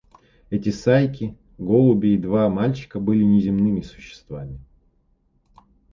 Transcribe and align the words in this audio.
Эти 0.49 0.71
сайки, 0.71 1.37
голуби 1.59 2.15
и 2.15 2.17
два 2.17 2.49
мальчика 2.49 2.99
были 2.99 3.23
неземные 3.23 3.83
существа. 3.83 4.47